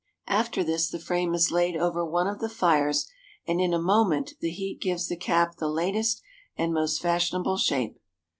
After 0.25 0.63
this 0.63 0.89
the 0.89 0.97
frame 0.97 1.35
is 1.35 1.51
laid 1.51 1.77
over 1.77 2.03
one 2.03 2.25
of 2.25 2.39
the 2.39 2.49
fires, 2.49 3.07
and 3.45 3.61
in 3.61 3.71
a 3.71 3.77
moment 3.79 4.33
the 4.39 4.49
heat 4.49 4.81
gives 4.81 5.07
the 5.07 5.15
cap 5.15 5.57
the 5.57 5.69
latest 5.69 6.23
and 6.57 6.73
most 6.73 6.99
fashionable 6.99 7.57
shape. 7.57 7.99